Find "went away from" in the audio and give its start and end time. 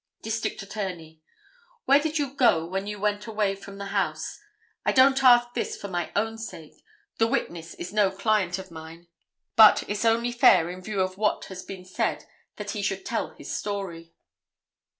2.99-3.77